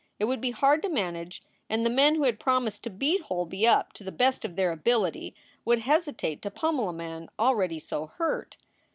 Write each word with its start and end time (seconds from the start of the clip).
It 0.17 0.25
would 0.25 0.41
be 0.41 0.49
hard 0.49 0.81
to 0.81 0.89
manage 0.89 1.43
and 1.69 1.85
the 1.85 1.89
men 1.91 2.15
who 2.15 2.23
had 2.23 2.39
promised 2.39 2.81
to 2.85 2.89
beat 2.89 3.21
Holby 3.21 3.67
up 3.67 3.93
to 3.93 4.03
the 4.03 4.11
best 4.11 4.43
of 4.43 4.55
their 4.55 4.71
ability 4.71 5.35
would 5.63 5.77
hesitate 5.81 6.41
to 6.41 6.49
pummel 6.49 6.89
a 6.89 6.93
man 6.93 7.29
already 7.37 7.77
so 7.77 8.07
hurt. 8.07 8.57